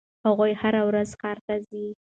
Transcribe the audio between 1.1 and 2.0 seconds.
ښار ته ځي.